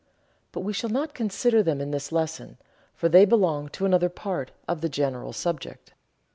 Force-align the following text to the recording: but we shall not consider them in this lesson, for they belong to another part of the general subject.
but 0.51 0.61
we 0.61 0.73
shall 0.73 0.89
not 0.89 1.13
consider 1.13 1.61
them 1.61 1.79
in 1.79 1.91
this 1.91 2.11
lesson, 2.11 2.57
for 2.95 3.07
they 3.07 3.23
belong 3.23 3.69
to 3.69 3.85
another 3.85 4.09
part 4.09 4.49
of 4.67 4.81
the 4.81 4.89
general 4.89 5.31
subject. 5.31 5.93